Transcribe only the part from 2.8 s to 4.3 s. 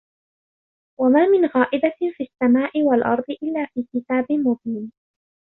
وَالأَرضِ إِلّا في كِتابٍ